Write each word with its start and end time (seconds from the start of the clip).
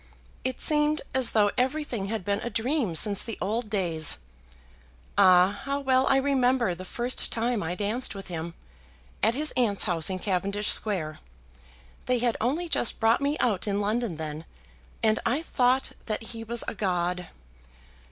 It 0.43 0.59
seemed 0.59 1.03
as 1.13 1.29
though 1.33 1.51
everything 1.59 2.05
had 2.07 2.25
been 2.25 2.39
a 2.39 2.49
dream 2.49 2.95
since 2.95 3.21
the 3.21 3.37
old 3.39 3.69
days. 3.69 4.17
Ah! 5.15 5.61
how 5.65 5.79
well 5.79 6.07
I 6.07 6.17
remember 6.17 6.73
the 6.73 6.85
first 6.85 7.31
time 7.31 7.61
I 7.61 7.75
danced 7.75 8.15
with 8.15 8.25
him, 8.25 8.55
at 9.21 9.35
his 9.35 9.53
aunt's 9.55 9.83
house 9.83 10.09
in 10.09 10.17
Cavendish 10.17 10.71
Square. 10.71 11.19
They 12.07 12.17
had 12.17 12.35
only 12.41 12.67
just 12.67 12.99
brought 12.99 13.21
me 13.21 13.37
out 13.37 13.67
in 13.67 13.79
London 13.79 14.15
then, 14.17 14.45
and 15.03 15.19
I 15.23 15.43
thought 15.43 15.91
that 16.07 16.23
he 16.23 16.43
was 16.43 16.63
a 16.67 16.73
god." 16.73 17.27